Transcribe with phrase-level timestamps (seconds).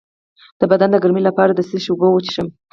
[0.59, 2.47] د بدن د ګرمۍ لپاره د څه شي اوبه وڅښم؟